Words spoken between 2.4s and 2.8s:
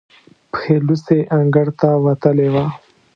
وه.